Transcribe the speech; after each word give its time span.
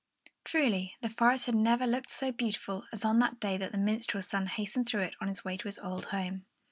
Truly, 0.43 0.95
the 1.01 1.11
forest 1.11 1.45
had 1.45 1.53
never 1.53 1.85
looked 1.85 2.09
so 2.11 2.31
beautiful 2.31 2.87
as 2.91 3.05
on 3.05 3.19
that 3.19 3.39
day 3.39 3.59
when 3.59 3.69
the 3.71 3.77
minstrel's 3.77 4.25
son 4.29 4.47
hastened 4.47 4.87
through 4.89 5.03
it 5.03 5.15
on 5.21 5.27
his 5.27 5.45
way 5.45 5.57
to 5.57 5.67
his 5.67 5.77
old 5.77 6.05
home. 6.05 6.43